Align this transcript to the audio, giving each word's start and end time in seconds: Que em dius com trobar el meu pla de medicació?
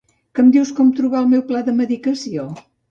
Que 0.37 0.41
em 0.43 0.47
dius 0.55 0.71
com 0.79 0.89
trobar 1.01 1.21
el 1.21 1.31
meu 1.35 1.47
pla 1.53 1.65
de 1.69 1.79
medicació? 1.85 2.51